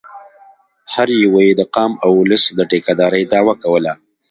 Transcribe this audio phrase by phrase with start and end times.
[0.93, 3.93] هر یوه یې د قام او اولس د ټیکه دارۍ دعوه کوله.